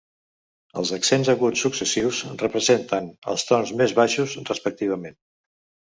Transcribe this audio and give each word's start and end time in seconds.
Els 0.81 0.93
accents 0.97 1.29
aguts 1.33 1.65
successius 1.67 2.23
representen 2.41 3.13
els 3.35 3.47
tons 3.53 3.77
més 3.83 3.97
baixos 4.05 4.39
respectivament. 4.53 5.21